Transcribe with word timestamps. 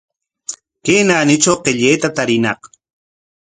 Chay 0.83 1.01
naanitrawshi 1.07 1.63
qillayta 1.65 2.07
tariñaq. 2.17 2.61